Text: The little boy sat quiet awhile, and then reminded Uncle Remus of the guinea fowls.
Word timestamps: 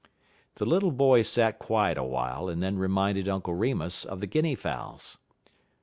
The 0.55 0.65
little 0.65 0.89
boy 0.89 1.21
sat 1.21 1.59
quiet 1.59 1.95
awhile, 1.95 2.49
and 2.49 2.63
then 2.63 2.79
reminded 2.79 3.29
Uncle 3.29 3.53
Remus 3.53 4.03
of 4.03 4.19
the 4.19 4.25
guinea 4.25 4.55
fowls. 4.55 5.19